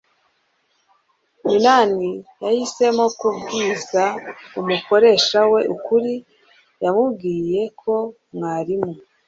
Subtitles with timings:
[1.45, 2.09] minani
[2.43, 4.03] yahisemo kubwiza
[4.59, 6.13] umukoresha we ukuri.
[6.83, 7.93] yamubwiye ko
[8.35, 8.93] mwarimu